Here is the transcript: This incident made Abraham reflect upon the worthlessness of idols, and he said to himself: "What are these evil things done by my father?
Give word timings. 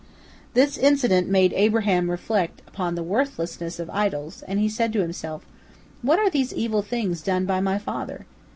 This 0.55 0.79
incident 0.79 1.29
made 1.29 1.53
Abraham 1.53 2.09
reflect 2.09 2.63
upon 2.65 2.95
the 2.95 3.03
worthlessness 3.03 3.79
of 3.79 3.87
idols, 3.91 4.41
and 4.47 4.59
he 4.59 4.67
said 4.67 4.91
to 4.93 5.01
himself: 5.01 5.45
"What 6.01 6.17
are 6.17 6.31
these 6.31 6.51
evil 6.51 6.81
things 6.81 7.21
done 7.21 7.45
by 7.45 7.59
my 7.61 7.77
father? 7.77 8.25